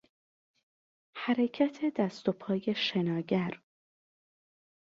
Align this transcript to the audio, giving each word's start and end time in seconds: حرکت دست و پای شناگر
حرکت 1.15 1.85
دست 2.01 2.29
و 2.29 2.31
پای 2.31 2.73
شناگر 2.75 3.61